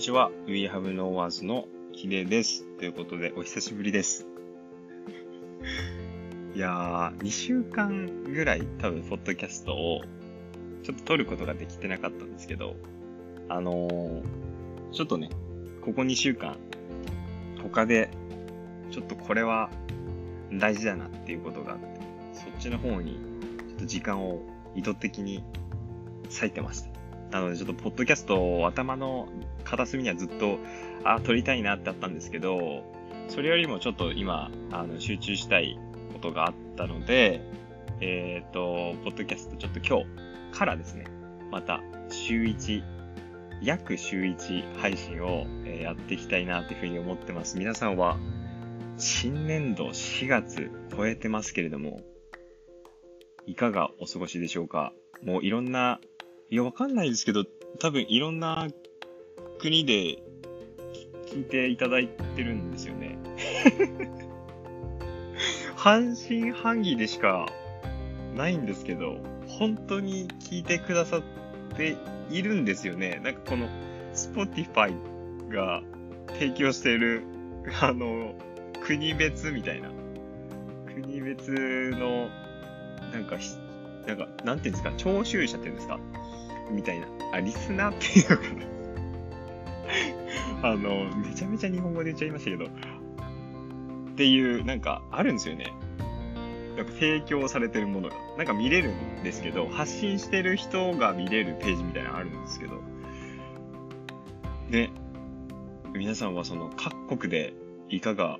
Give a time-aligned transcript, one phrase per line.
[0.00, 0.30] にちは。
[0.46, 2.64] We Have No Words のヒデです。
[2.78, 4.26] ということで、お久しぶりです。
[6.56, 10.00] いやー、2週間ぐらい多分、ポッドキャストを
[10.82, 12.76] ちょっと撮ることができてなかったんですけど、
[13.50, 14.22] あのー、
[14.92, 15.28] ちょっとね、
[15.82, 16.56] ここ2週間、
[17.62, 18.08] 他で、
[18.90, 19.68] ちょっとこれは
[20.50, 21.86] 大事だなっていうことがあって、
[22.32, 23.18] そっちの方に、
[23.68, 24.40] ちょっと時間を
[24.74, 25.44] 意図的に
[26.30, 26.89] 割いてました。
[27.30, 29.28] なのでちょっとポッドキャストを頭の
[29.64, 30.58] 片隅にはずっと、
[31.04, 32.82] あ、撮りたいなってあったんですけど、
[33.28, 35.78] それよりもちょっと今、あの、集中したい
[36.12, 37.42] ことがあったので、
[38.00, 40.00] えっ、と、ポッドキャストちょっと今
[40.52, 41.04] 日からですね、
[41.50, 42.82] また週1、
[43.62, 45.46] 約週1配信を、
[45.80, 47.58] やっていきたいなというふうに思ってます。
[47.58, 48.18] 皆さんは、
[48.98, 52.00] 新年度4月超えてますけれども、
[53.46, 54.92] いかがお過ごしでしょうか？
[55.22, 56.00] もういろんな、
[56.50, 57.44] いや、わかんないですけど、
[57.78, 58.66] 多分いろんな
[59.60, 60.18] 国で
[61.26, 63.18] 聞いていただいてるんですよね。
[65.76, 67.46] 半信半疑でしか
[68.36, 71.22] ないんですけど、本当に聞いてくださっ
[71.76, 71.96] て
[72.30, 73.20] いるんですよね。
[73.22, 73.68] なんかこの
[74.14, 74.92] Spotify
[75.48, 75.82] が
[76.34, 77.22] 提供している、
[77.80, 78.34] あの、
[78.82, 79.90] 国別みたいな。
[80.94, 81.52] 国別
[81.96, 82.28] の、
[83.12, 83.36] なんか、
[84.06, 86.00] なんか、なんていうんですか、聴衆者っていうんですか？
[86.70, 87.06] みたいな。
[87.32, 88.42] あ、リスナーっていうのか
[90.62, 90.70] な。
[90.70, 92.68] あの、めちゃめちゃ日本語で言っちゃいましたけど、っ
[94.16, 95.72] ていう、なんか、あるんですよね。
[96.76, 98.16] なんか提供されてるものが。
[98.36, 102.80] なんか見れるんですけど、発信してる人が見れるページみたいなのあるんですけど、
[104.68, 104.90] ね、
[105.92, 107.52] 皆さんはその各国で
[107.88, 108.38] いかが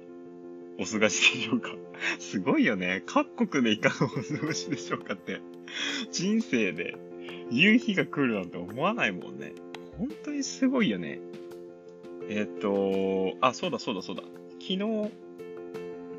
[0.78, 1.70] お過ごしでしょうか
[2.18, 3.02] すごいよね。
[3.06, 5.40] 各国でいかがお過ごしでしょうかって、
[6.12, 6.96] 人生で
[7.50, 9.52] 夕日が来るなんて思わないもんね。
[9.98, 11.20] 本当にすごいよね。
[12.28, 14.22] えっ、と、あ、そうだそうだそうだ。
[14.60, 15.10] 昨日、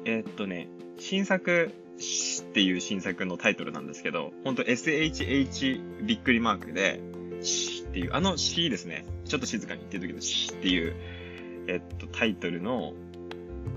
[0.06, 7.00] えっ、とね、新作、しっていう新作のタイトルなんですけど、本当 SHH びっくりマークで、
[7.42, 9.06] しっていう、あのしですね。
[9.26, 10.96] ちょっと静かに言ってる時のしっていう、
[11.68, 12.94] えっと、タイトルの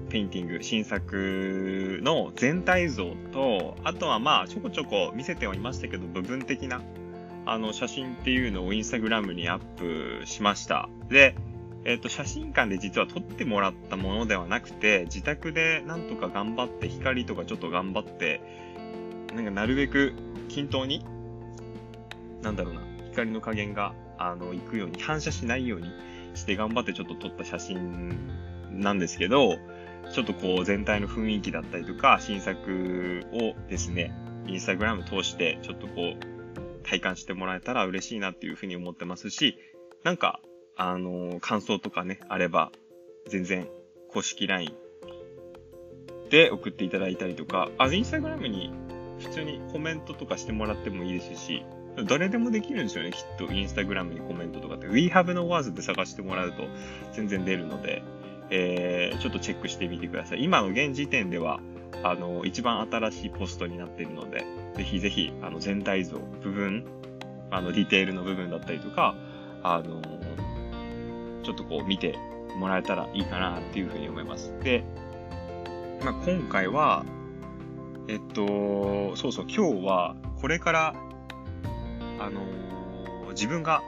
[0.08, 6.82] ペインティング、新作の全体像と、あとはまあ、ちょこちょこ見せてはいましたけど、部分的な、
[7.46, 10.88] あの、写真っていうのをインスタグラムにアップしました。
[11.08, 11.34] で、
[11.84, 18.40] えっ、と、写真館で実は撮ってもらったものではなくて、自宅でなんとか頑張って、光とかちょっと頑張って、
[19.34, 20.14] なんかなるべく
[20.48, 21.04] 均等に、
[22.42, 25.90] なんだろうな、光の加減が、あの、行くように、反射しないように
[26.34, 28.16] して頑張ってちょっと撮った写真
[28.70, 29.58] なんですけど、
[30.12, 34.14] ちょっとこう全体の雰囲気だったりとか、新作をですね、
[34.46, 36.33] インスタグラム通してちょっとこう、
[36.84, 39.58] 体感してもらえたら嬉しいなっていうふうに思ってますし、
[40.04, 40.40] なんか、
[40.76, 42.72] あの感想とかね、あれば、
[43.28, 43.68] 全然
[44.08, 44.72] 公式 LINE
[46.30, 48.72] で送っていただいたりとか、あ、インスタグラムに
[49.18, 51.64] 普通にコメントとかしてもらってもいいですし、
[52.06, 53.52] 誰でもできるんですよね、きっと。
[53.52, 54.88] インスタグラムにコメントとかって。
[54.88, 56.64] We have no words って探してもらうと
[57.12, 58.02] 全然出るので、
[58.50, 60.42] えー、ちょっとチェックしてみてください。
[60.42, 61.60] 今の現時点では、
[62.02, 64.44] あの、一番新しいポストになっているので、
[64.74, 66.84] ぜひぜひ、あの、全体像、部分、
[67.50, 69.14] あの、ディテールの部分だったりとか、
[69.62, 70.02] あの、
[71.42, 72.18] ちょっとこう見て
[72.56, 74.52] もらえたらいいかなっていうふうに思います。
[74.62, 74.84] で、
[76.04, 77.04] まあ、今回は、
[78.08, 80.94] えっと、そうそう、今日は、これから、
[82.20, 82.40] あの
[83.30, 83.82] 自分が、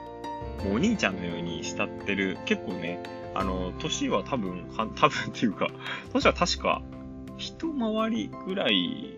[0.63, 3.01] もうお兄ちゃんのように慕ってる、結構ね、
[3.33, 5.67] あの、年は多分、多分っていうか、
[6.13, 6.81] 年は確か、
[7.37, 9.17] 一回りぐらい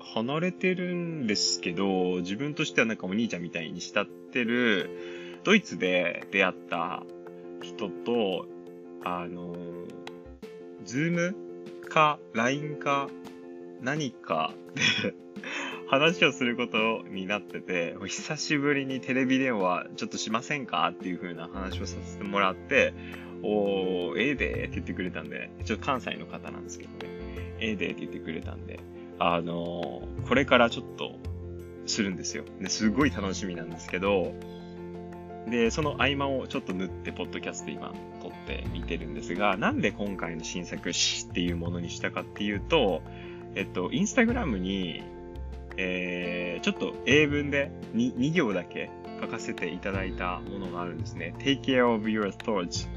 [0.00, 4.90] 離れてるんですけど、自分としてはなんかお兄ちゃんみたいに慕ってる、
[5.44, 7.02] ドイツで出会った
[7.62, 8.46] 人と、
[9.04, 9.54] あの、
[10.84, 11.36] ズーム
[11.88, 13.08] か LINE か
[13.80, 14.52] 何か
[15.02, 15.14] で
[15.88, 22.94] 話をすることになってて、お久しぶりにテレビ電話ちょっとしませんかっていう風な話をさせてもらって、
[23.42, 27.11] おー、ええでって言ってくれたんで、ちょっと関西の方なんですけどね、
[27.62, 28.80] ええでって言ってくれたんで、
[29.18, 31.16] あのーこれからちょっと
[31.86, 32.44] するんですよ。
[32.60, 34.34] ですごい楽しみなんですけど、
[35.48, 37.92] で、その合間をちょっと縫って、ポッドキャスト今
[38.22, 43.02] 撮って見てるんですが、なんで今回の新作しっていうものにしたかっていうと、
[43.54, 45.02] えっと、インスタグラムに、
[45.76, 51.34] えー、ちょっと英文で 2, 2行だけ書かせていただいたものがあるんですね。
[51.38, 52.88] take care of your thoughts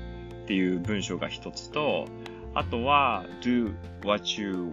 [0.43, 2.07] っていう文章が一つと、
[2.55, 3.73] あとは do
[4.03, 4.71] what you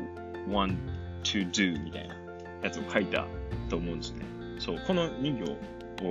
[0.49, 0.77] want
[1.25, 2.15] to do みたいな
[2.63, 3.27] やつを書いた
[3.69, 4.25] と思うんですね。
[4.59, 5.53] そう、この2行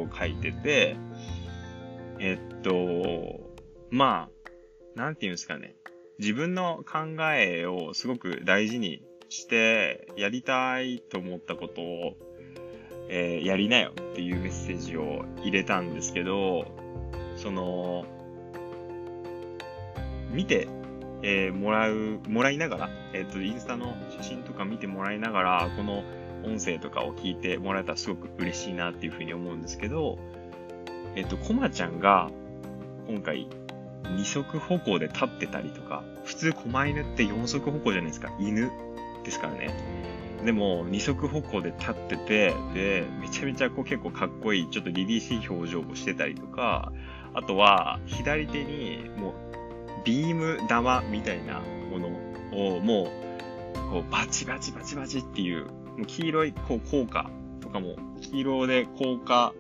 [0.02, 0.98] を書いてて、
[2.20, 3.40] えっと、
[3.90, 4.30] ま
[4.96, 5.76] あ、なんていうんですかね。
[6.20, 12.18] 自分の考えをすごく大事にしてやりたいと思ったことを、
[13.10, 16.66] えー、やりなよっていうメッセージを入れたんですけど、
[17.38, 18.06] その、
[20.32, 20.68] 見て、
[21.24, 26.04] えー、もらう、もらいながら、えっ、ー、と、インスタの写真とか見てもらいながら、この
[26.44, 30.18] 音声とかを聞いてもらえたらすごく嬉しいなっていうふうに思うんですけど、
[31.16, 32.30] えっ、と、コマちゃんが、
[33.08, 33.48] 今回、
[34.16, 38.32] 二足歩行で立ってたりとか、普通狛犬って四足歩行じゃないですか。
[38.40, 38.72] 犬
[39.24, 39.70] ですからね。
[40.44, 46.92] でも、二足歩行で立ってて、で、めちゃめちゃこう結構かっこいい、ちょっと凛々しい表情をしてたりとか、
[47.34, 49.51] あとは、左手に、もう、
[50.04, 52.08] ビーム玉みたいなもの
[52.54, 55.72] を、もう、こう、バチバチバチバチっていう、も
[56.04, 57.30] う黄色い、こう、効果
[57.62, 59.54] とかも、黄色で効果、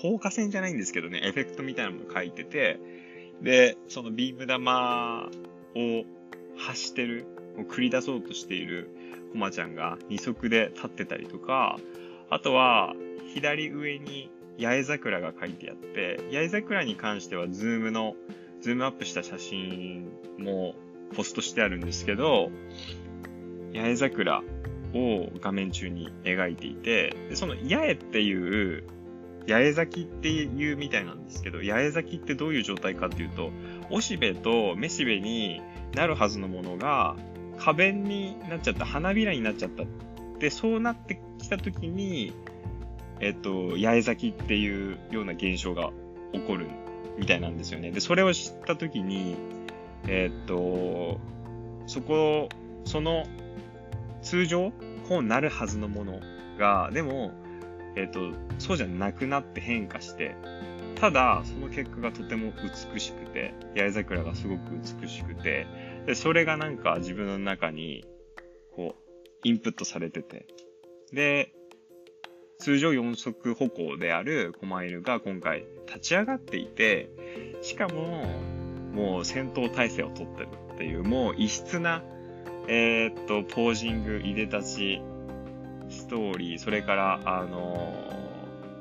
[0.00, 2.80] 効果線じゃないんですけどね、エフェクトみたいなのも書いてて、
[3.42, 5.28] で、そのビーム玉
[5.76, 6.04] を
[6.56, 7.26] 発してる、
[7.70, 8.88] 繰り出そうとしている
[9.32, 11.78] コマちゃんが二足で立ってたりとか、
[12.30, 12.94] あとは、
[13.34, 18.14] 左上に八重桜が書いてあって、八重桜に関してはズームの、
[18.62, 20.74] ズームアップした写真も
[21.14, 22.50] ポストしてあるんですけど、
[23.74, 24.42] 八重桜
[24.94, 28.84] を画面中に描いていて、その八重っていう
[29.48, 33.50] 八重咲きっていうみたいなんですけど、八重咲きってどういう状態かっていうと、
[33.90, 35.60] おしべとめしべに
[35.94, 37.16] なるはずのものが、
[37.58, 39.84] 花弁になっちゃった、花びらになっちゃった。
[40.38, 42.32] で、そうなってきたときに、
[43.20, 45.90] えっと、八重咲きっていうような現象が
[46.32, 46.81] 起こるん
[47.18, 47.90] みたいなんですよね。
[47.90, 49.36] で、それを知ったときに、
[50.08, 51.20] えっと、
[51.86, 52.48] そこ、
[52.84, 53.26] その、
[54.22, 54.72] 通常、
[55.08, 56.20] こうなるはずのもの
[56.58, 57.32] が、でも、
[57.96, 60.34] えっ、と、そうじゃなくなって変化して、
[60.94, 62.52] ただ、その結果がとても
[62.92, 64.60] 美しくて、八重桜がすごく
[65.02, 65.66] 美しくて、
[66.06, 68.04] で、それがなんか自分の中に、
[68.74, 70.46] こう、インプットされてて、
[71.12, 71.52] で、
[72.62, 77.10] 通常四足歩行である狛犬が今回立ち上がっていて、
[77.60, 78.24] しかも、
[78.94, 82.04] もう戦闘態勢をとってるっていう、もう異質な、
[82.68, 85.02] えー、っと、ポージング、いでたち、
[85.90, 87.92] ストーリー、それから、あの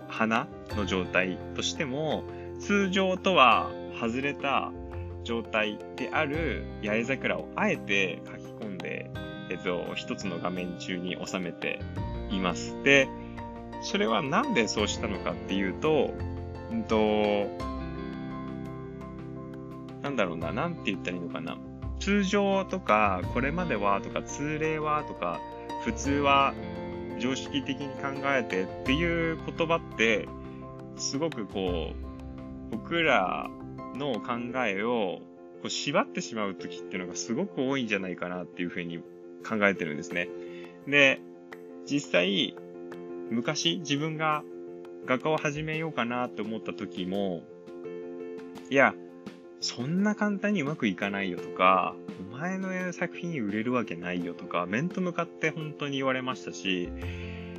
[0.07, 0.48] ー、花
[0.78, 2.24] の状態としても、
[2.60, 4.72] 通常とは外れた
[5.24, 9.10] 状態である八重桜をあえて書き込んで、
[9.50, 11.80] えっと、一つの画面中に収めて
[12.30, 12.75] います。
[12.83, 13.10] で、
[13.81, 16.13] それはなんでそうしたのかっていうと、
[16.72, 17.48] うんと、
[20.01, 21.57] なんだろうな、なんて言ったらいいのかな。
[22.00, 25.39] 通常とか、これまではとか、通例はとか、
[25.83, 26.54] 普通は
[27.19, 30.28] 常識的に考えてっていう言葉って、
[30.98, 33.50] すごくこう、僕ら
[33.95, 35.19] の考えを
[35.62, 39.00] こう縛ってしまう時っていうのがすごく多いんじゃないかなっていうふうに
[39.48, 40.30] 考えてるんですね。
[40.88, 41.22] で、
[41.86, 42.56] 実際、
[43.31, 44.44] 昔自分が
[45.06, 47.44] 画家を始めようかなって思った時も、
[48.69, 48.94] いや、
[49.62, 51.95] そんな簡単にうまくいかないよとか、
[52.33, 56.89] お前の作品売れるわけないよとか、面と向かって本当に言われましたし、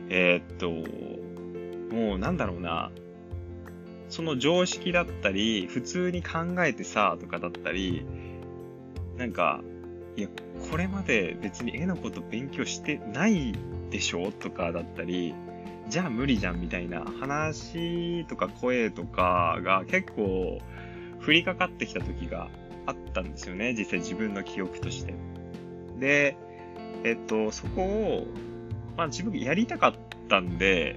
[0.09, 2.91] えー、っと、もうなんだろうな、
[4.09, 8.05] その常識だったり、普通に考えてさ、とかだったり、
[9.17, 9.62] なんか、
[10.17, 10.29] いや、
[10.71, 13.55] これまで別に絵のこと勉強してない
[13.91, 15.35] でしょとかだったり、
[15.89, 20.61] じゃあ無理じゃんみたいな話とか声とかが結構
[21.27, 22.49] 降りかかってきた時が
[22.87, 23.75] あったんですよね。
[23.77, 25.15] 実際自分の記憶として。
[25.99, 26.37] で、
[27.05, 28.27] えっと、そこを、
[28.97, 29.95] まあ自分やりたかっ
[30.29, 30.97] たんで、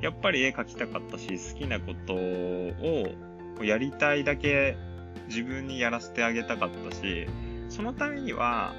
[0.00, 4.76] やっぱり絵描きたかったし、好きなことをやりたいだけ
[5.28, 7.26] 自分にやらせてあげたかったし、
[7.68, 8.74] そのためには、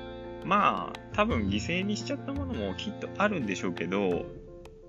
[0.45, 4.25] まあ、多分犠牲にしちゃったものもきっとあるんでしょうけど、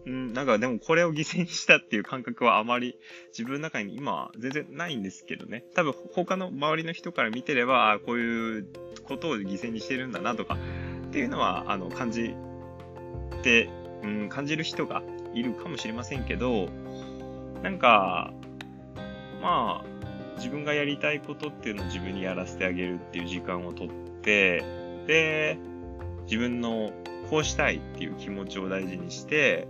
[0.06, 2.98] うん、なんかでもこれを犠牲にしたっていう感覚はあまり
[3.36, 5.64] 自分の中に今は全然ないんですけどね。
[5.74, 8.66] 多分他の周りの人から見てれば、あこういう
[9.04, 10.56] ことを犠牲にしてるんだなとか
[11.08, 12.34] っていうのは、あの、感じ
[13.42, 13.70] て、
[14.02, 15.02] うん、感じる人が
[15.34, 16.68] いるかもしれませんけど、
[17.62, 18.32] なんか、
[19.42, 19.98] まあ、
[20.36, 23.88] 自分がやりたいことっていうのを自分にやらせてあげるっていう時間をとっ
[24.22, 24.62] て、
[25.06, 25.58] で、
[26.24, 26.92] 自分の
[27.30, 29.66] こうしたいっていう気持ちを大事にして、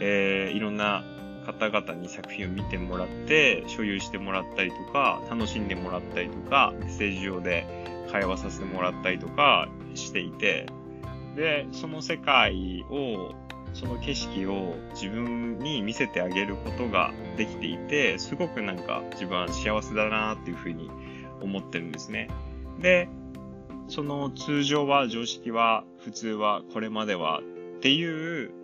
[0.00, 1.04] えー、いろんな
[1.46, 7.66] 方々に作品を見てもらって、所有してもらったりとか、楽しんでもらったりとか、メッセージ上で
[8.10, 10.66] 会話させてもらったりとかしていて、
[11.36, 13.34] で、その世界を、
[13.74, 20.90] その景色を自分に見せてあげることができていて、すごくなんか自分は幸せだなっていうふうに
[21.40, 22.28] 思ってるんですね。
[22.80, 23.08] で、
[23.88, 28.61] その通常は、常識は、普通は、これまではっていう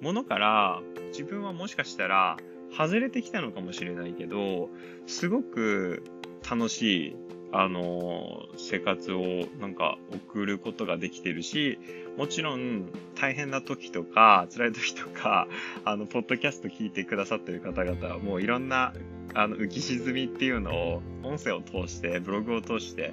[0.00, 2.36] ものから自分はもしかしたら
[2.76, 4.68] 外れてきたのかもしれないけど、
[5.06, 6.04] すごく
[6.48, 7.16] 楽しい、
[7.52, 11.78] あの、生活をなんか送ることができてるし、
[12.16, 15.48] もちろん大変な時とか、辛い時とか、
[15.84, 18.92] あの、ポッドキャスト聞いてくださってる方々はもういろんな、
[19.34, 23.12] あの、浮き沈みっていうのを音声を通して、ブログを通して、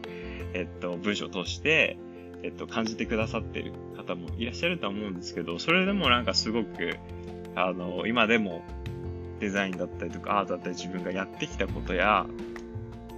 [0.54, 1.98] えっと、文章を通して、
[2.44, 3.72] えっと、感じてくださってる。
[4.06, 6.98] 方もいらっしゃるとは思うんですけど、それでもなんかすごく、
[7.56, 8.62] あの、今でも
[9.40, 12.26] デザインだったりとかアートだったり自分がやってきたことや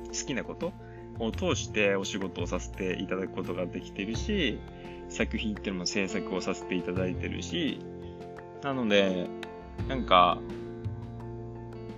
[0.08, 0.74] 好きなこと
[1.20, 4.60] を通してお仕事をさせていただくことができてるし、
[5.10, 7.80] 作品っていうのも制作をさせていただいてるし、
[8.64, 9.28] なので、
[9.88, 10.40] なんか、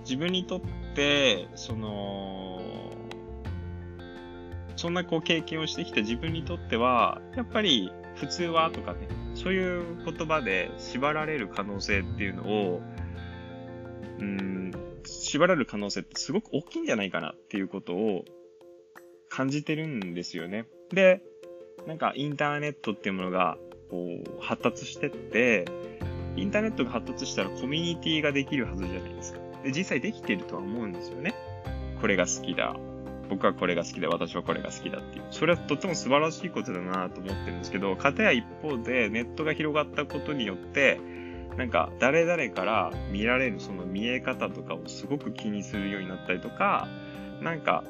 [0.02, 0.60] 自分にとっ
[0.94, 2.60] て、その、
[4.76, 12.80] そんなこう経験をしてきた自分にとっては、やっぱり普通はとかね、そういう言葉で縛られる可能性っていうのを、
[14.18, 14.72] うん、
[15.04, 18.24] 縛られる可能性ってすごく大きいんじゃないかなっていうことを
[19.28, 20.66] 感じてるんですよね。
[20.90, 21.22] で、
[21.86, 23.56] なんかインターネットっていうものが
[23.90, 25.64] こう発達してって、
[26.36, 29.40] インターネットが発達したらコミュニティができるはずじゃないですか。
[29.62, 31.34] で、実際できてるとは思うんですよね。
[32.00, 32.76] これが好きだ。
[33.28, 34.08] 僕はこれが好きだ。
[34.08, 35.24] 私はこれが好きだっていう。
[35.30, 41.00] それはとっても素晴らしいことだなと思ってるんですけど、かたや一方でネットが広がったことによって、
[41.56, 46.88] なんか誰々から見られるその見え方とかをすごく気にするようになったりとか、
[47.42, 47.84] なんか、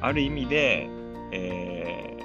[0.00, 0.88] ある意味で、
[1.32, 2.16] え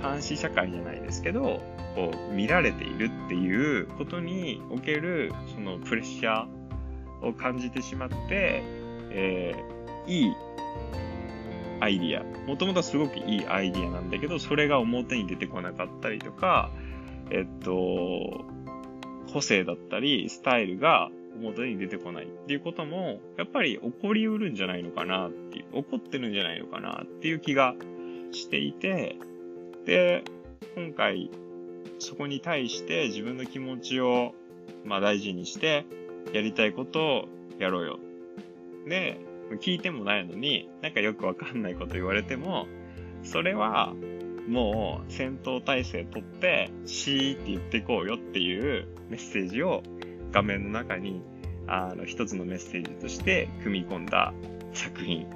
[0.00, 1.60] ー、監視社会じゃないですけど、
[1.94, 8.62] こう見られているっていうことにおけるそのプレッシャーを感じてしまって、
[9.10, 10.32] えー、いい
[11.80, 16.70] アイディア、もともとはすごくいいアイディアなんだけど、それが表に出てこなかったりとか、
[17.30, 18.44] えっと、
[19.32, 27.74] 個性だったり、スタイルが表に出てこないっていうことも、やっぱり起こりうるんじゃないのかなっていう、起こってるんじゃないのかなっていう気が
[28.32, 29.16] していて、
[29.84, 30.24] で、
[30.74, 31.30] 今回、
[31.98, 34.34] そこに対して自分の気持ちを、
[34.84, 35.84] まあ大事にして、
[36.32, 37.98] やりたいことをやろうよ。
[38.86, 39.18] で、
[39.56, 42.66] 聞いてもないのに、なんかよくわかんないこと言われても、
[43.22, 43.94] それは
[44.48, 49.82] もう戦闘態勢取って、シーって言っていこうよっていうメッセージを
[50.32, 51.22] 画面の中に、
[51.66, 54.32] あの、一つのメッセージとして組み込んだ
[54.72, 55.26] 作品。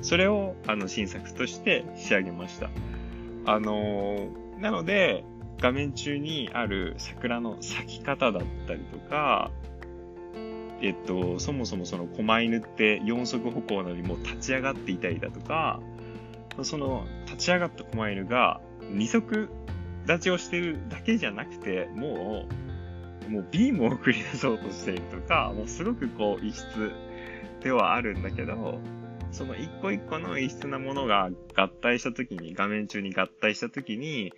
[0.00, 2.70] それを、あの、新作として仕上げました。
[3.44, 5.24] あのー、なので、
[5.60, 9.50] 画面中にある桜の咲き方だったりとか、
[10.82, 15.80] えっと、そもそもその狛犬って四足歩行なのにもう立ち上がっていたりだとか、
[16.62, 18.60] その立ち上がった狛犬が
[18.90, 19.50] 二足
[20.06, 22.46] 立ちをしてるだけじゃなくて、も
[23.28, 26.64] う、もうビームを繰り出そうとしているとか、もうすごくこう異質
[27.62, 28.80] ではあるんだけど、
[29.32, 34.32] その一個一個の異質なものが合体した時に、画面中に合体した時に、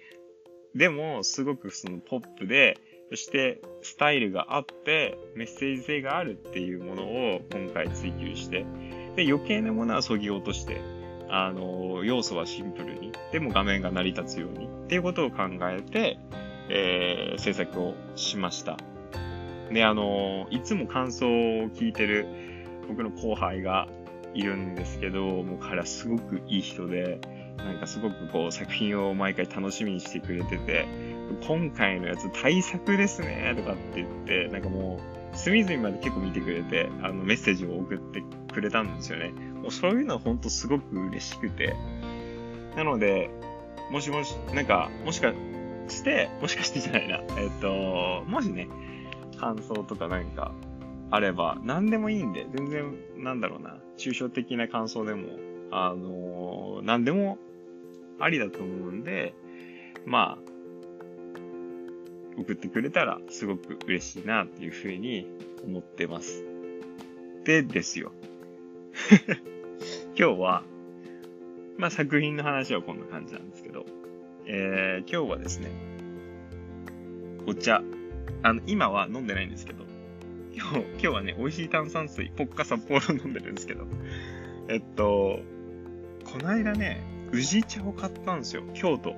[0.74, 2.78] でもすごくそのポップで、
[3.12, 8.64] そしてスタイルがあって、メッセージ性があるっていうものを今回追求して、
[9.16, 10.80] で、余計なものは削ぎ落として、
[11.28, 14.64] あの、要素はシンプルに、でも画面が成り立つように。
[14.64, 16.18] っていうことを考えて、
[16.70, 18.78] えー、制作をしました。
[19.70, 21.30] で、あの、いつも感想を
[21.68, 22.26] 聞いてる
[22.88, 23.88] 僕の後輩が
[24.32, 27.20] いるんですけど、もう彼はすごくいい人で、
[27.58, 30.86] なんかすごくこう作品を毎回楽しみにしてくれてて、
[31.46, 35.00] 今回のやつ大作ですねとかって言って、なんかも
[35.32, 39.30] う隅々まで結構見てくれて、あのメッセージを送ってくれたんですよね。
[39.62, 41.74] もうそういうのは本当すごく嬉しくて。
[42.76, 43.30] なので、
[43.90, 45.32] もしもし、なんか、もしか
[45.88, 47.16] して、もしかしてじゃないな。
[47.38, 48.68] えっと、もしね、
[49.38, 50.52] 感想とかなんか
[51.10, 55.28] あれば、何でもいいんで、全然、なんだろうな、抽象的な感想でも、
[55.70, 57.38] あのー、何でも
[58.18, 59.34] ありだと思うんで、
[60.06, 60.51] まあ、
[62.36, 65.26] 送ってくれたらすごく嬉しいなっていうふうに
[65.64, 66.44] 思ってます。
[67.44, 68.12] でですよ。
[70.16, 70.62] 今日は、
[71.76, 73.84] まあ作品の話はこんな感じなんですけど、
[74.46, 75.70] えー、今日はですね、
[77.46, 77.82] お茶、
[78.42, 79.84] あの、今は飲んでないんですけど、
[80.54, 83.86] 今日、今日はね、美味しい炭酸水、ポッカ札幌飲んでるんですけど、
[84.68, 85.40] えっと、
[86.24, 88.62] この間ね、宇治茶を買ったんですよ。
[88.74, 89.16] 京都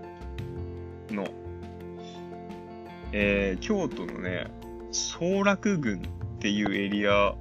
[3.16, 4.48] えー、京都のね、
[4.90, 6.02] 総楽郡
[6.36, 7.36] っていうエリア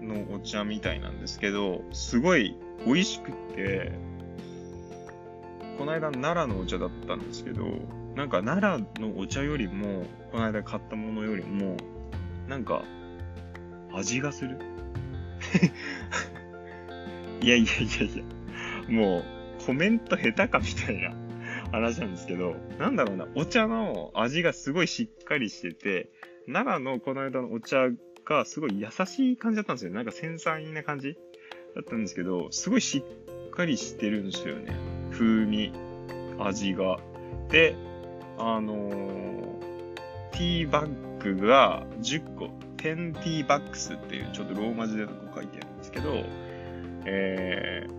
[0.00, 3.92] のお茶みたいなんですけど、すごい美味しくって、
[5.78, 7.64] この間奈良のお茶だったんですけど、
[8.16, 11.76] なんか奈良のお茶よりも、この間買ったものよりも、
[12.48, 12.82] なんか、
[13.92, 14.58] 味がする。
[17.40, 18.24] いやいやいやいや、
[18.88, 19.24] もう、
[19.64, 21.23] コメント下手かみたいな。
[21.74, 26.08] 話なんですけど、なんだろうな、お茶の味がすごいしっかりしてて、
[26.46, 27.88] 奈良のこの間のお茶
[28.24, 29.92] がすごい優しい感じだったんですよ。
[29.92, 31.14] なんか繊細な感じ
[31.74, 33.04] だったんですけど、すごいし
[33.46, 34.74] っかりしてるんですよね。
[35.12, 35.72] 風味、
[36.38, 36.98] 味が。
[37.50, 37.74] で、
[38.38, 46.24] あのー、ティーバッグが10個、10ティーバックスっていうちょっとローマ字でこう書いてあるんですけど、
[47.06, 47.94] えー、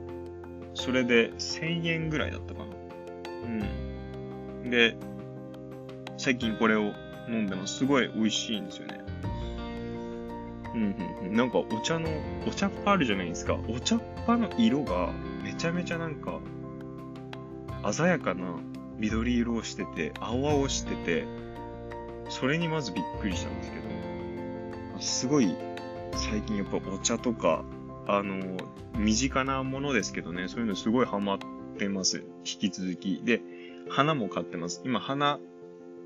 [0.74, 2.55] それで1000円ぐらいだったかな。
[4.64, 4.70] うん。
[4.70, 4.96] で、
[6.18, 6.94] 最近これを
[7.30, 9.00] 飲んでもすごい美味しいんですよね。
[10.74, 10.96] うん
[11.28, 11.36] うん。
[11.36, 12.10] なんかお茶の、
[12.48, 13.58] お茶っ葉あるじゃないですか。
[13.70, 15.12] お茶っ葉の色が
[15.44, 16.40] めちゃめちゃなんか、
[17.92, 18.60] 鮮やかな
[18.98, 21.26] 緑色をしてて、青々してて、
[22.30, 23.84] それにまずびっくりしたんですけど、
[25.00, 25.56] すごい
[26.14, 27.64] 最近やっぱお茶とか、
[28.08, 28.58] あの、
[28.98, 31.38] 身近なものですけどね、そういうのすごいハマっ
[31.76, 32.24] てます。
[32.40, 33.22] 引き続き。
[33.24, 33.42] で、
[33.90, 34.82] 花も買ってます。
[34.86, 35.40] 今花、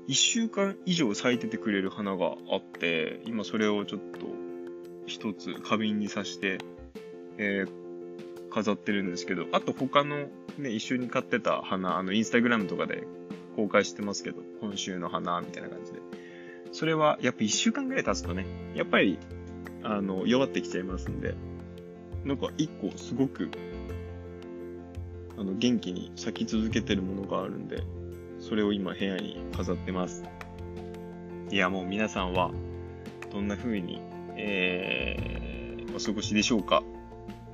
[0.06, 4.26] 一週間以上咲いててくれる花があって、今それをちょっと
[5.06, 6.58] 一つ花瓶に刺して、
[7.38, 13.04] えー、飾ってるんですけど、あと他のね、一緒に買ってた花、あの、インスタグラムとかで
[13.56, 16.00] 公開してますけど、今週の花、みたいな感じで。
[16.72, 19.18] それは、やっぱ一週間ぐらい経つとね、やっぱり、
[19.82, 21.34] あの、弱ってきちゃいますんで、
[22.24, 23.50] なんか一個すごく、
[25.40, 27.82] あの、元気に咲き続けてるものがあるんで、
[28.40, 30.22] それを今部屋に飾ってます。
[31.50, 32.50] いや、もう皆さんは、
[33.32, 34.02] どんな風に、
[34.36, 36.82] えー、お過ごしでしょうか。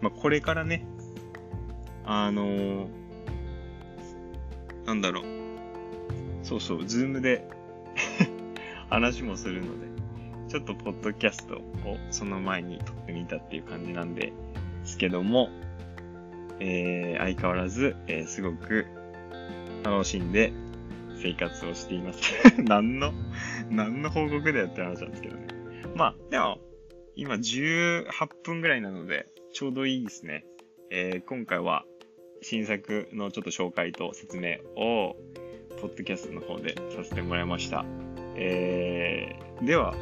[0.00, 0.85] まあ、これからね、
[2.05, 2.88] あのー、
[4.85, 5.25] なんだろう。
[6.42, 7.49] そうそう、ズームで
[8.90, 9.87] 話もするので、
[10.49, 11.62] ちょっとポッドキャストを
[12.11, 14.33] その前に撮ってみたっていう感じなんで
[14.85, 15.51] すけども、
[16.61, 18.87] えー、相変わらず、えー、すごく
[19.85, 20.53] 楽しんで
[21.21, 22.35] 生活をしています。
[22.62, 23.12] 何の、
[23.71, 25.47] 何の報告だよって話なんですけどね。
[25.95, 26.59] まあ、でも、
[27.14, 28.05] 今18
[28.42, 30.45] 分ぐらいなので、ちょうどいいですね。
[30.90, 31.85] えー、今回は
[32.42, 35.16] 新作のちょっと紹介と説明を、
[35.81, 37.85] ポッドキャストの方でさせてもらいました。
[38.37, 39.95] えー、では、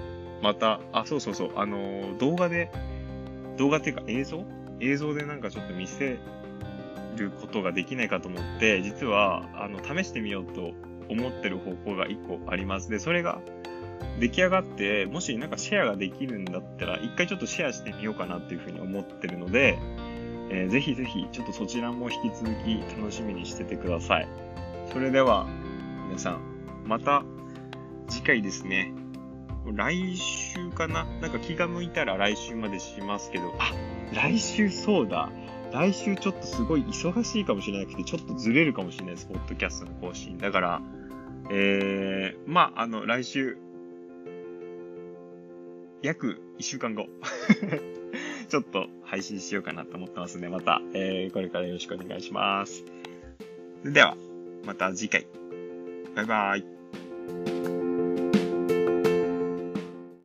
[0.42, 2.70] また、あ、そうそうそう、あのー、動画で、
[3.56, 4.44] 動画っていうか映像？
[4.80, 6.18] 映像でなんかちょっと見せ
[7.16, 10.72] ることができないかと思って、実は、あの、試してみようと
[11.08, 12.90] 思ってる方向が一個あります。
[12.90, 13.40] で、それが
[14.20, 19.78] 出来上がって、もしなんかシェアができるんだったら、一回ちょっとシェアしてみようかなっていうふうに思ってるので、
[20.50, 24.28] えー、ぜひぜひ、ちょっとそちらも引き続き楽しみにしててください。
[24.92, 25.46] それでは、
[26.08, 26.40] 皆さん、
[26.86, 27.24] また
[28.08, 28.92] 次回ですね。
[29.72, 31.06] 来週かな？
[31.22, 33.72] なんか気が向いたら来週までしますけど、あ、
[34.14, 35.30] 来週そうだ。
[35.74, 40.38] 来週ちょっとすごい忙しいかもしれなくて、ちょっとずれるかもしれないです、ポッドキャストの更新。
[40.38, 40.82] だから、
[41.50, 43.58] えー、まあ、あの、来週、
[46.00, 47.08] 約1週間後、
[48.48, 52.84] ちょっと配信しようかなと思ってますんで、また、えー、これからよろしくお願いします。
[53.84, 54.16] では、
[54.64, 55.26] また次回。
[56.14, 56.73] バイバイ。